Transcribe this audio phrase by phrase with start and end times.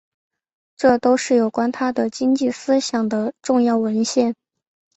[0.77, 4.33] 这都是有关他的经济思想的重要文献。